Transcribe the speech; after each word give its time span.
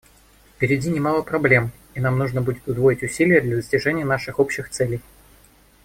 Впереди 0.55 0.89
немало 0.89 1.21
проблем, 1.21 1.69
и 1.93 1.99
нам 1.99 2.17
нужно 2.17 2.41
будет 2.41 2.67
удвоить 2.67 3.03
усилия 3.03 3.39
для 3.39 3.57
достижения 3.57 4.03
наших 4.03 4.39
общих 4.39 4.71
целей. 4.71 4.99